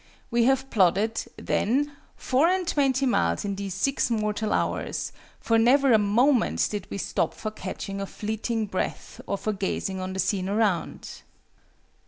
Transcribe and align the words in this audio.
We 0.31 0.45
have 0.45 0.67
plodded, 0.71 1.23
then, 1.37 1.91
four 2.15 2.47
and 2.47 2.67
twenty 2.67 3.05
miles 3.05 3.45
in 3.45 3.53
these 3.53 3.75
six 3.75 4.09
mortal 4.09 4.51
hours; 4.51 5.11
for 5.39 5.59
never 5.59 5.93
a 5.93 5.99
moment 5.99 6.69
did 6.71 6.87
we 6.89 6.97
stop 6.97 7.35
for 7.35 7.51
catching 7.51 8.01
of 8.01 8.09
fleeting 8.09 8.65
breath 8.65 9.21
or 9.27 9.37
for 9.37 9.53
gazing 9.53 9.99
on 9.99 10.13
the 10.13 10.19
scene 10.19 10.49
around!" 10.49 11.21